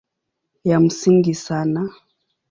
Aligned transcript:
Ya 0.63 0.79
msingi 0.79 1.33
sana 1.35 1.89